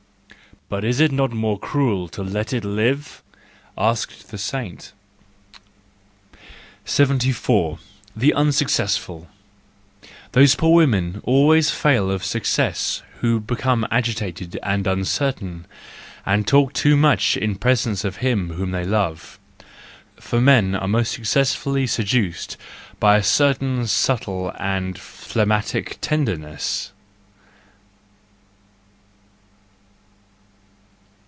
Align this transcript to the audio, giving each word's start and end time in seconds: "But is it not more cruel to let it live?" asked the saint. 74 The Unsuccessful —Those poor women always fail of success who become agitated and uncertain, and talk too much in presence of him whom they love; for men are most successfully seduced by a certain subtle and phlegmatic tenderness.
"But 0.67 0.85
is 0.85 1.01
it 1.01 1.11
not 1.11 1.31
more 1.33 1.59
cruel 1.59 2.07
to 2.07 2.23
let 2.23 2.53
it 2.53 2.63
live?" 2.63 3.21
asked 3.77 4.31
the 4.31 4.37
saint. 4.37 4.93
74 6.85 7.77
The 8.15 8.33
Unsuccessful 8.33 9.27
—Those 10.31 10.55
poor 10.55 10.73
women 10.77 11.19
always 11.25 11.71
fail 11.71 12.09
of 12.09 12.23
success 12.23 13.03
who 13.19 13.41
become 13.41 13.85
agitated 13.91 14.57
and 14.63 14.87
uncertain, 14.87 15.65
and 16.25 16.47
talk 16.47 16.71
too 16.71 16.95
much 16.95 17.35
in 17.35 17.55
presence 17.57 18.05
of 18.05 18.17
him 18.23 18.51
whom 18.53 18.71
they 18.71 18.85
love; 18.85 19.37
for 20.21 20.39
men 20.39 20.73
are 20.73 20.87
most 20.87 21.11
successfully 21.11 21.85
seduced 21.85 22.55
by 22.97 23.17
a 23.17 23.23
certain 23.23 23.87
subtle 23.87 24.53
and 24.57 24.97
phlegmatic 24.97 25.97
tenderness. 25.99 26.93